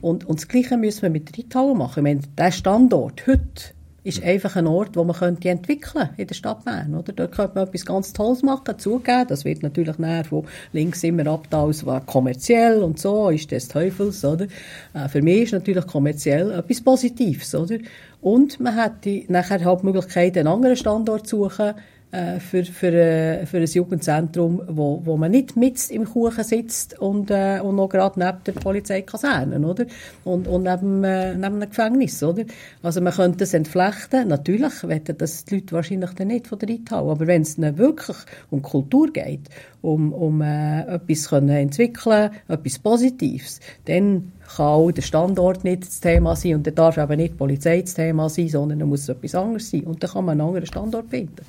[0.00, 1.98] Und, und das Gleiche müssen wir mit Reithauen machen.
[1.98, 6.34] Ich meine, der Standort heute, ist einfach ein Ort, wo man könnte entwickeln in der
[6.34, 6.94] Stadt Bern.
[6.94, 7.12] Oder?
[7.14, 9.26] Dort könnte man etwas ganz Tolles machen, zugeben.
[9.28, 14.22] Das wird natürlich näher von links immer abtausen, war kommerziell und so, ist des Teufels.
[14.24, 14.46] Oder?
[14.92, 17.54] Äh, für mich ist natürlich kommerziell etwas Positives.
[17.54, 17.78] Oder?
[18.20, 21.74] Und man hätte nachher halt die Möglichkeit, einen anderen Standort zu suchen,
[22.14, 27.00] äh, für, für, äh, für ein Jugendzentrum, wo, wo man nicht mit im Kuchen sitzt
[27.00, 29.86] und, äh, und noch gerade neben der Polizeikaserne, oder?
[30.22, 32.44] Und, und neben, äh, neben einem Gefängnis, oder?
[32.84, 34.28] Also man könnte das entflechten.
[34.28, 37.10] Natürlich wetten das die Leute wahrscheinlich dann nicht von der Reithau.
[37.10, 38.16] Aber wenn es wirklich
[38.50, 39.48] um Kultur geht,
[39.82, 46.00] um, um äh, etwas können entwickeln, etwas Positives, dann kann auch der Standort nicht das
[46.00, 49.00] Thema sein und dann darf eben nicht die Polizei das Thema sein, sondern dann muss
[49.00, 49.82] es etwas anderes sein.
[49.82, 51.44] Und dann kann man einen anderen Standort finden.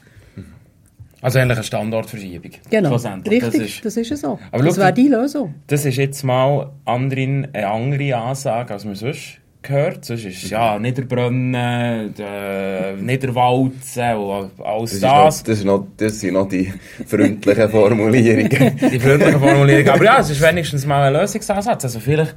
[1.26, 2.52] Also eigentlich eine Standortverschiebung.
[2.70, 4.38] Genau, richtig, das ist, das ist so.
[4.52, 5.56] Aber das wäre die Lösung.
[5.66, 10.06] Das ist jetzt mal anderen, eine andere Ansage, als man sonst gehört.
[10.06, 15.02] Sonst ist es ja Niederbrennen, äh, Niederwalzen und alles das.
[15.02, 15.02] das.
[15.02, 16.72] Ist noch, das, ist noch, das sind noch die
[17.08, 18.50] freundlichen Formulierungen.
[18.92, 19.90] die freundlichen Formulierungen.
[19.90, 21.86] Aber ja, es ist wenigstens mal ein Lösungsansatz.
[21.86, 22.36] Also vielleicht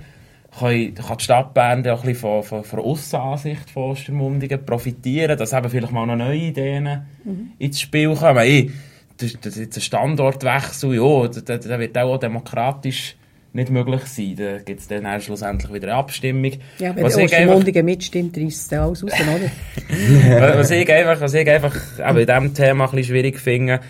[0.58, 5.36] kann, kann die Stadt Bern auch ein bisschen von, von, von Aussenansicht von Ostermundigen profitieren,
[5.38, 7.52] dass eben vielleicht mal noch neue Ideen mhm.
[7.58, 8.38] ins Spiel kommen.
[8.38, 8.70] Hey,
[9.16, 13.16] das, das ist ein Standortwechsel, ja, der, der wird auch demokratisch
[13.52, 14.36] nicht möglich sein.
[14.36, 16.52] Da gibt es dann schlussendlich wieder eine Abstimmung.
[16.78, 20.58] Ja, wenn was der Ostermundigen mitstimmt, reißt es alles raus, oder?
[20.58, 23.80] was ich einfach, was ich einfach eben in diesem Thema ein bisschen schwierig finde,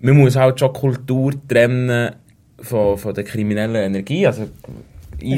[0.00, 2.14] man muss halt schon Kultur trennen
[2.60, 4.48] von, von der kriminellen Energie, also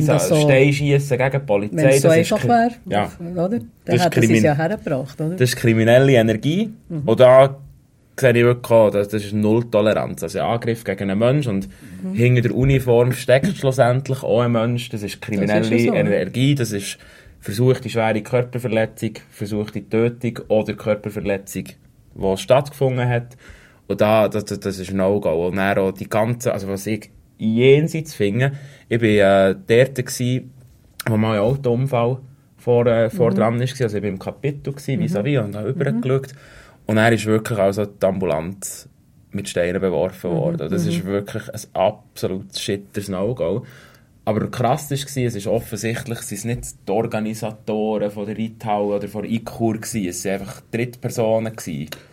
[0.07, 1.77] Das Steinschiessen gegen die Polizei.
[1.77, 3.11] Wenn es so das ist einfach kri- wäre, Ja.
[3.45, 3.49] oder?
[3.49, 5.31] Das Dann ist hätten sie es ja hergebracht, oder?
[5.31, 6.71] Das ist kriminelle Energie.
[6.89, 7.57] Und da
[8.19, 10.23] sehe ich wirklich auch, dass das ist Nulltoleranz.
[10.23, 11.69] Also ein Angriff gegen einen Menschen und
[12.15, 14.89] hinter der Uniform steckt schlussendlich auch ein Mensch.
[14.89, 15.95] Das ist kriminelle Das ist so.
[15.95, 16.55] Energie.
[16.55, 16.99] Das ist
[17.41, 21.65] versuchte schwere Körperverletzung, versuchte Tötung oder Körperverletzung,
[22.15, 23.37] die stattgefunden hat.
[23.89, 25.47] Und da, das, das, das ist ein No-Go.
[25.49, 28.53] Und dann auch die ganze, also was ich jenseits finde,
[28.89, 30.53] ich war äh, dort, gewesen,
[31.07, 32.19] wo mal ein Autounfall
[32.57, 33.81] vor, äh, vor dran ist.
[33.81, 36.29] Also ich war im Kapitel, gewesen, vis-à-vis, und habe rübergeschaut.
[36.87, 38.89] Und er ist wirklich also die Ambulanz
[39.33, 40.71] mit Steinen beworfen worden.
[40.71, 43.65] Das ist wirklich ein absolut shitters No-Go.
[44.25, 49.09] Aber krass war, es ist offensichtlich, es sind nicht die Organisatoren von der Reithalle oder
[49.09, 51.53] von der ICUR, es waren einfach Drittpersonen.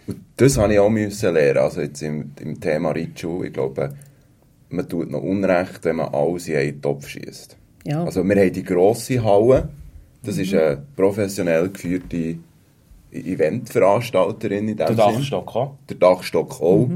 [0.06, 1.58] Und das habe ich auch müssen lernen.
[1.58, 3.96] Also jetzt im, im Thema Reitschuh, ich glaube,
[4.74, 7.58] man tut noch Unrecht, wenn man alles in einen Topf schießt.
[7.86, 8.04] Ja.
[8.04, 9.70] Also wir haben die grosse Halle,
[10.24, 12.38] das ist eine professionell geführte
[13.12, 15.06] Eventveranstalterin in Der dem Sinn.
[15.06, 15.76] Dachstock auch.
[15.90, 16.90] Der Dachstock auch.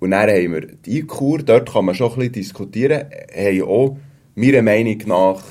[0.00, 3.96] Und dann haben wir die Kur, dort kann man schon ein bisschen diskutieren, haben auch
[4.34, 5.42] meiner Meinung nach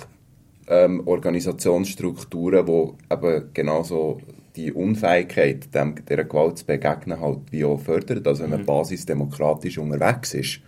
[0.67, 4.19] ähm, Organisationsstrukturen, die eben genauso
[4.55, 8.21] die Unfähigkeit, dem, dieser Gewalt zu begegnen, halt wie auch fördern.
[8.25, 10.59] Also wenn man basisdemokratisch unterwegs ist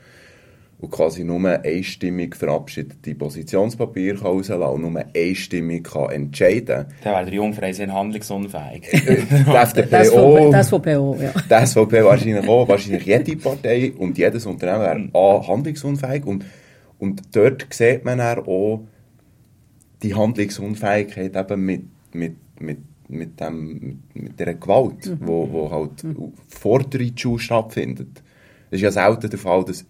[0.79, 7.25] und quasi nur einstimmig verabschiedete Positionspapier kann rauslassen und nur einstimmig kann entscheiden Dann wäre
[7.25, 8.81] der Jungfreisinn handlungsunfähig.
[8.91, 10.51] Die FDP Das auch.
[10.51, 11.61] das von PO, ja.
[11.61, 16.45] Die SVP wahrscheinlich auch, wahrscheinlich jede Partei und jedes Unternehmen wäre A, handlungsunfähig und,
[16.99, 18.81] und dort sieht man dann auch
[20.03, 21.83] die Handlungsunfähigkeit eben mit,
[22.13, 26.03] mit, mit, mit, dem, mit dieser Gewalt, wo, wo halt
[26.49, 28.21] vor der Reitschuh stattfindet.
[28.71, 29.85] Es ist ja selten der Fall, dass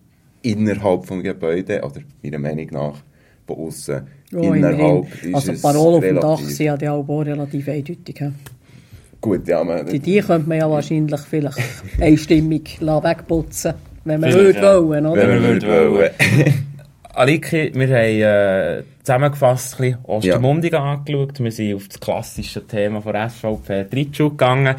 [0.46, 3.04] innerhalb des Gebäudes, oder meiner Meinung nach,
[3.48, 4.80] von außen Ja, immerhin.
[4.80, 8.20] innerhalb ist Also es die Parolen auf dem Dach sind ja die auch relativ eindeutig.
[8.20, 8.32] ja.
[9.22, 11.58] Gut, ja, man, Die, die könnte man ja wahrscheinlich vielleicht
[12.00, 13.74] einstimmig wegputzen
[14.06, 14.84] wenn man würde ja.
[14.84, 15.28] wollen, oder?
[15.28, 16.12] wenn man würde wollen.
[17.16, 21.40] Aliki, wir haben äh, zusammengefasst ein bisschen Ostermundigen angeschaut.
[21.40, 24.76] Wir sind auf das klassische Thema von SVP Drittschuh gegangen.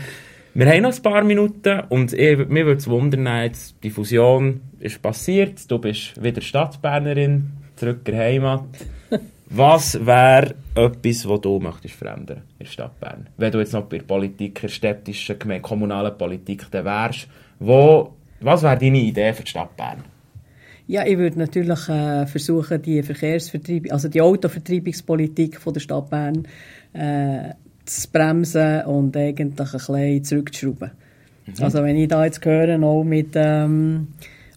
[0.59, 4.63] Wir haben noch ein paar Minuten und ich, mir würde es wundern, jetzt, die Fusion
[4.81, 8.65] ist passiert, du bist wieder Stadtbernerin, zurück in Heimat.
[9.51, 13.27] Was wäre etwas, was du möchtest verändern in der Stadt Bern?
[13.37, 18.15] Wenn du jetzt noch bei der Politik, in der städtischen, kommunalen Politik dann wärst, wo,
[18.41, 20.05] was wäre deine Idee für die Stadt Bern?
[20.87, 26.49] Ja, ich würde natürlich äh, versuchen, die Verkehrsvertreibung, also die Autovertreibungspolitik von der Stadt Bern
[26.95, 27.51] äh,
[27.87, 30.91] zu bremsen und eigentlich ein bisschen zurückzuschrauben.
[31.61, 34.09] Also wenn ich da jetzt höre, auch mit ähm,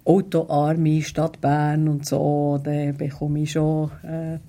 [0.05, 4.39] Autoarme Stadt Bern und so, dann bekomme ich schon äh,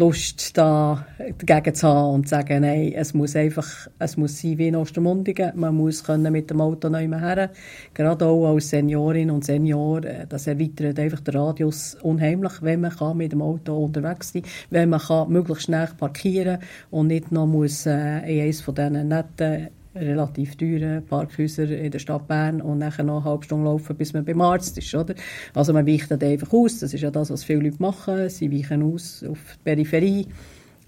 [0.00, 1.06] Lust, da
[1.46, 4.76] dagegen zu haben und zu sagen, nein, es muss einfach, es muss sein wie in
[4.76, 7.50] Ostermundigen, man muss können mit dem Auto neu her,
[7.94, 13.16] gerade auch als Seniorin und Senior, äh, das erweitert einfach den Radius unheimlich, wenn man
[13.16, 16.58] mit dem Auto unterwegs sein wenn man kann möglichst schnell parkieren
[16.90, 21.98] und nicht noch muss äh, in eines von diesen netten relativ teuren Parkhäuser in der
[21.98, 25.14] Stadt Bern und nachher noch eine halbe Stunde laufen, bis man beim Arzt ist, oder?
[25.54, 28.52] Also man weicht dann einfach aus, das ist ja das, was viele Leute machen, sie
[28.52, 30.26] weichen aus auf die Peripherie,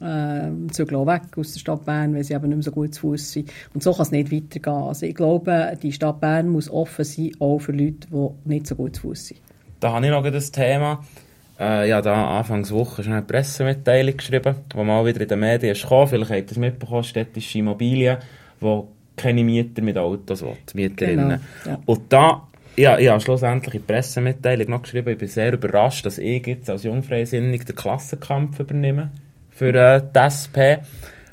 [0.00, 3.02] ähm, zügeln weg aus der Stadt Bern, weil sie eben nicht mehr so gut zu
[3.02, 3.52] Fuß sind.
[3.74, 4.72] Und so kann es nicht weitergehen.
[4.74, 8.74] Also ich glaube, die Stadt Bern muss offen sein, auch für Leute, die nicht so
[8.74, 9.40] gut zu Fuß sind.
[9.80, 11.04] Da habe ich noch das Thema.
[11.58, 16.08] Äh, ja, da Anfangswoche schon eine Pressemitteilung geschrieben, wo mal wieder in den Medien gekommen.
[16.08, 18.18] Vielleicht habt ihr es mitbekommen, städtische Immobilien,
[18.62, 21.40] wo keine Mieter mit Autos will, Mieterinnen.
[21.64, 21.82] Genau, ja.
[21.84, 26.06] Und da, ja, ich habe schlussendlich in die Pressemitteilung noch geschrieben, ich bin sehr überrascht,
[26.06, 29.10] dass ich jetzt als Jungfreisinnig den Klassenkampf übernehme
[29.50, 30.80] für äh, die SP.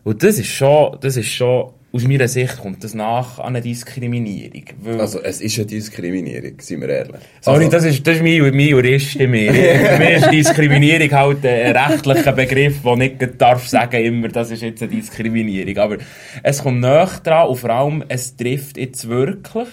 [0.03, 3.61] Und das ist schon, das ist schon, aus meiner Sicht kommt das nach an eine
[3.61, 4.63] Diskriminierung.
[4.99, 7.21] Also es ist eine Diskriminierung, seien wir ehrlich.
[7.41, 9.51] Sorry, also, das ist, das ist mein, mein Jurist in mir.
[9.53, 14.61] Für mich ist Diskriminierung halt ein rechtlicher Begriff, der nicht darf sagen immer, das ist
[14.61, 15.77] jetzt eine Diskriminierung.
[15.77, 15.97] Aber
[16.43, 19.69] es kommt näher dran und vor allem, es trifft jetzt wirklich,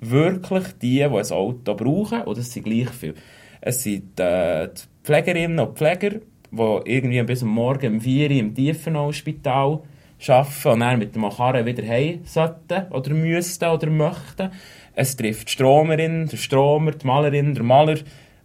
[0.00, 3.14] wirklich die, die ein Auto brauchen, und das sind gleich viele.
[3.60, 6.18] Es sind äh, die Pflegerinnen und Pfleger,
[6.50, 9.80] die irgendwie bis Morgen um 4 Uhr im Tiefenau-Spital
[10.28, 14.50] arbeiten und dann mit dem Karren wieder heim sollten oder müssten oder möchten.
[14.94, 17.94] Es trifft die Stromerin, der Stromer, die Malerin, der Maler,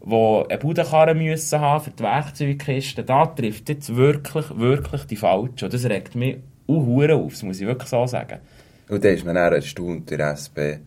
[0.06, 3.04] die eine Budenkarre müssen haben für die Werkzeugkiste.
[3.04, 5.66] Da trifft jetzt wirklich, wirklich die Falschen.
[5.66, 8.40] Und das regt mich auch hure auf, das muss ich wirklich so sagen.
[8.88, 10.80] Und dann ist man dann erstaunt in der SP,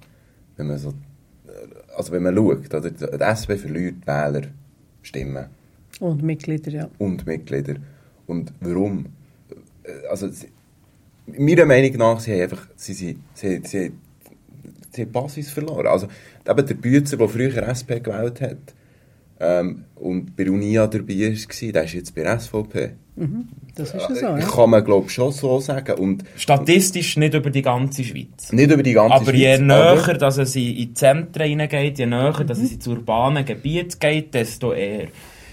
[0.56, 0.94] wenn man so,
[1.96, 2.90] also wenn man schaut, oder?
[2.90, 4.42] Die SP verliert Wähler
[5.02, 5.46] Stimmen.
[6.00, 6.88] Und Mitglieder, ja.
[6.98, 7.74] Und Mitglieder.
[8.26, 9.06] Und warum?
[10.10, 10.28] Also,
[11.36, 13.92] meiner Meinung nach, sie haben einfach, sie, sie, sie, sie,
[14.90, 15.86] sie, haben Basis verloren.
[15.86, 16.08] Also,
[16.48, 18.74] eben der Bützer, der früher SP gewählt hat,
[19.40, 22.90] ähm, und bei Unia dabei war, der ist jetzt bei SVP.
[23.74, 24.38] Das ist ja so, ja.
[24.38, 25.98] Kann man, glaube ich, schon so sagen.
[25.98, 28.52] Und Statistisch nicht über die ganze Schweiz.
[28.52, 31.98] nicht über die ganze Aber je Schweiz, näher, dass es in in die Zentren hineingeht,
[31.98, 35.08] je näher, dass es ins urbane Gebiet geht, desto eher.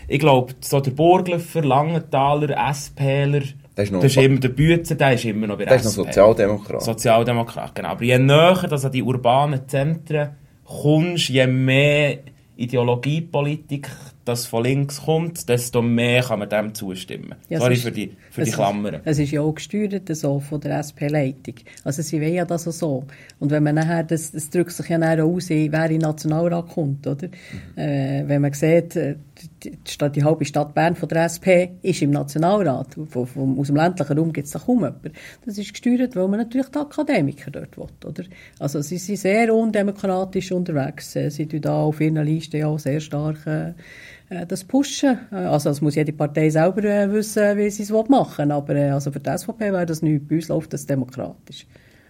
[0.07, 3.41] Ich glaube, so der Burglöffer, Langenthaler, SPler,
[3.75, 5.85] Das ist noch- das ist immer der Bützer, der ist immer noch bei Der ist
[5.85, 5.91] noch.
[5.91, 6.81] Sozialdemokrat.
[6.81, 7.89] Sozialdemokrat, genau.
[7.89, 10.29] Aber je näher dass an die urbanen Zentren
[10.63, 12.19] kommst, je mehr
[12.57, 13.89] Ideologiepolitik
[14.23, 17.35] das von links kommt, desto mehr kann man dem zustimmen.
[17.49, 19.01] Ja, Sorry ist- für die, für es die ist- Klammern.
[19.05, 21.55] Es ist ja auch gesteuert so von der SP-Leitung.
[21.83, 23.03] Also sie wollen ja das auch so.
[23.39, 26.69] Und wenn man nachher, das, das drückt sich ja nachher aus, wer in den Nationalrat
[26.69, 27.27] kommt, oder?
[27.75, 29.15] Äh, wenn man sieht, äh,
[29.63, 32.95] die, die, Stadt, die halbe Stadt Bern von der SP ist im Nationalrat.
[33.09, 35.11] Von, von, aus dem ländlichen Raum gibt es da kaum jemanden.
[35.45, 38.23] Das ist gesteuert, weil man natürlich die Akademiker dort will, oder?
[38.59, 41.15] Also sie sind sehr undemokratisch unterwegs.
[41.15, 43.73] Äh, Sie tun da auf ihren Listen ja auch sehr stark äh,
[44.29, 45.19] äh, das pushen.
[45.31, 48.51] Äh, Also das muss jede Partei selber äh, wissen, wie sie es machen will.
[48.51, 50.27] Aber äh, also für die SVP wäre das nichts.
[50.27, 51.65] Bei uns läuft das demokratisch.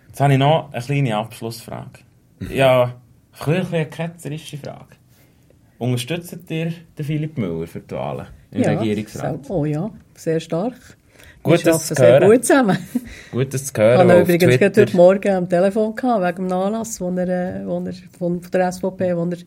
[0.08, 2.00] Jetzt habe ich noch eine kleine Abschlussfrage.
[2.54, 4.98] Ja, ein bisschen eine ketzerische Frage.
[5.78, 9.46] Unterstützt ihr den Philipp Müller für die Wahlen im Regierungsrat?
[9.46, 10.74] so- Oh ja, sehr stark.
[11.44, 12.78] Gut, Wir arbeiten sehr gut zusammen.
[13.32, 14.08] Gut, das zu Ich hören.
[14.10, 17.28] ihn auf übrigens Twitter- heute Morgen am Telefon gehabt, wegen dem Anlass, wo er,
[17.62, 19.38] äh, wo er von, der SVP, wo er,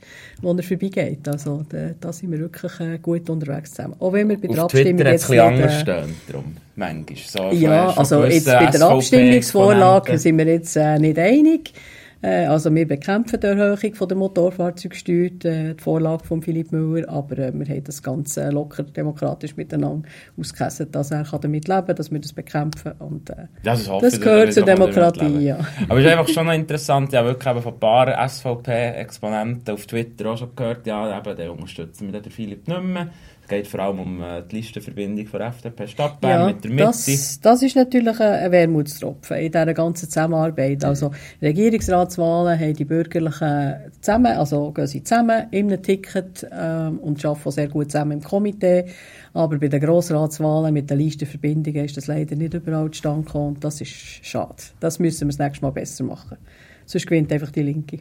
[0.40, 1.26] wo er vorbeigeht.
[1.26, 3.96] Also da, da sind wir wirklich äh, gut unterwegs zusammen.
[3.98, 6.14] Auch wenn wir bei der Auf Abstimmung Twitter jetzt ein bisschen nicht, anders äh, stehen,
[6.28, 7.50] darum, manchmal.
[7.50, 11.72] So, Ja, also jetzt bei der Abstimmungsvorlage sind wir jetzt äh, nicht einig.
[12.20, 17.08] Äh, also wir bekämpfen die Erhöhung von der Motorfahrzeugsteuer, äh, die Vorlage von Philipp Müller,
[17.08, 21.96] aber äh, wir haben das Ganze locker demokratisch miteinander ausgekesselt, dass er damit leben kann,
[21.96, 25.58] dass wir das bekämpfen und äh, Das, ist das gehört zur Demokratie, ja.
[25.88, 29.86] Aber es ist einfach schon noch interessant, ja wirklich eben von ein paar SVP-Exponenten auf
[29.86, 33.08] Twitter auch schon gehört, ja, eben, der unterstützen wir den Philipp nicht mehr.
[33.48, 36.70] Es geht vor allem um äh, die Listenverbindung von FDP Stadt Bern Ja, mit der
[36.70, 36.84] Mitte.
[36.84, 40.84] das, das ist natürlich ein Wermutstropfen in dieser ganzen Zusammenarbeit.
[40.84, 47.24] Also Regierungsratswahlen haben die Bürgerlichen zusammen, also gehen sie zusammen in einem Ticket ähm, und
[47.24, 48.84] arbeiten sehr gut zusammen im Komitee.
[49.32, 53.64] Aber bei den Grossratswahlen mit den Listenverbindungen ist das leider nicht überall zustande gekommen und
[53.64, 54.56] das ist schade.
[54.78, 56.36] Das müssen wir das nächste Mal besser machen.
[56.84, 58.00] Sonst gewinnt einfach die Linke.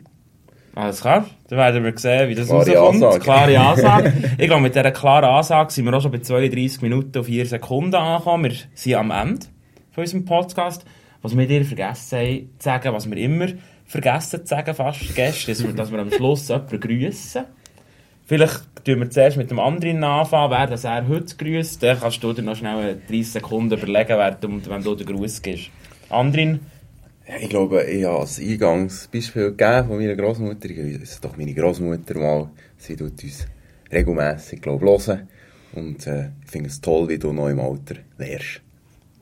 [0.77, 3.03] Alles klar, dann werden wir sehen, wie das Klare rauskommt.
[3.03, 3.23] Ansage.
[3.23, 4.13] Klare Ansage.
[4.37, 7.47] ich glaube, mit dieser klaren Ansage sind wir auch schon bei 32 Minuten und 4
[7.47, 8.51] Sekunden angekommen.
[8.51, 9.47] Wir sind am Ende
[9.91, 10.85] von unserem Podcast.
[11.23, 13.47] Was wir dir vergessen haben zu sagen, was wir immer
[13.87, 17.45] vergessen zu sagen, fast Gäste, ist, dass wir am Schluss jemanden grüßen.
[18.27, 21.81] Vielleicht tun wir zuerst mit dem anderen anfangen, wer das er heute grüßt.
[21.81, 25.41] Dann kannst du dir noch schnell 30 Sekunden überlegen, wer du, wenn du den Gruß
[25.41, 25.71] gibst.
[26.11, 26.59] Andrin,
[27.41, 30.69] ich glaube, ich habe ein Eingangsbeispiel gegeben von meiner Großmutter.
[30.69, 32.49] Ich ist doch meine Großmutter mal.
[32.77, 33.45] Sie tut uns
[33.91, 35.27] regelmässig, glaube ich, hören.
[35.73, 38.61] Und äh, ich finde es toll, wie du noch im Alter lernst.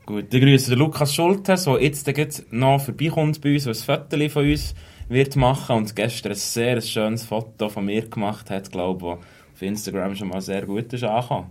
[0.06, 4.28] Gut, ich grüße den Lukas Schultes, der jetzt noch vorbeikommt bei uns, der ein Foto
[4.28, 4.74] von uns
[5.08, 9.62] wird machen und gestern ein sehr schönes Foto von mir gemacht hat, glaube ich, auf
[9.62, 11.46] Instagram schon mal sehr gut ist angekommen.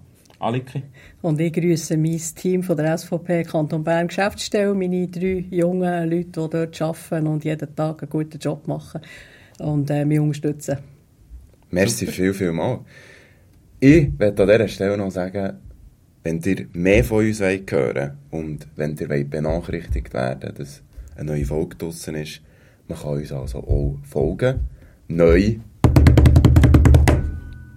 [0.46, 0.84] Aliki?
[1.22, 6.26] Und ich grüße mein Team von der SVP Kanton Bern Geschäftsstelle, meine drei jungen Leute,
[6.26, 9.02] die dort arbeiten und jeden Tag einen guten Job machen
[9.60, 10.78] und äh, mich unterstützen.
[11.72, 12.80] Merci viel, viel mal.
[13.80, 15.58] Ich werde an dieser Stelle noch sagen,
[16.24, 20.82] wenn ihr mehr von uns wollt hören und wenn ihr wollt benachrichtigt werden dass
[21.16, 22.42] eine neue Folge draussen ist,
[22.88, 24.62] man kann uns also auch folgen.
[25.08, 25.58] Neu.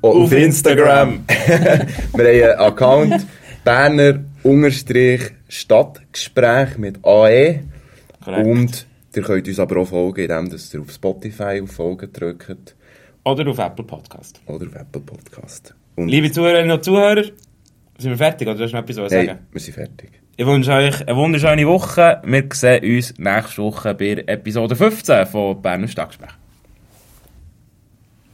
[0.03, 1.25] Auch auf, Auf Instagram.
[1.49, 3.27] Wir haben einen Account
[3.65, 7.61] Berner Unterstrich Stadtgespräch mit AE.
[8.25, 8.47] Korrekt.
[8.47, 12.77] Und ihr könnt uns aber auch folgen, indem ihr auf Spotify auf Folgen drückt
[13.25, 14.41] Oder auf Apple Podcast.
[14.47, 15.75] oder auf Apple Podcast.
[15.97, 17.25] Und Liebe Zuhörerinnen und Zuhörer,
[17.99, 19.39] sind wir fertig oder du hast noch etwas zu sagen?
[19.51, 20.11] wir sind fertig.
[20.37, 22.23] Ich wünsche euch eine wunderschöne Woche.
[22.25, 26.31] Wir sehen uns nächste Woche bei Episode 15 von Berner Stadtgespräch.